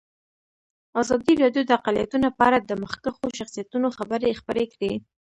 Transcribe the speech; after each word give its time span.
ازادي 1.01 1.33
راډیو 1.43 1.63
د 1.67 1.71
اقلیتونه 1.79 2.27
په 2.37 2.41
اړه 2.47 2.59
د 2.61 2.71
مخکښو 2.83 3.25
شخصیتونو 3.39 3.87
خبرې 3.97 4.37
خپرې 4.39 4.65
کړي. 4.73 4.93